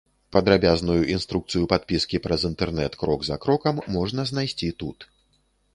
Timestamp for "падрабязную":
0.35-0.95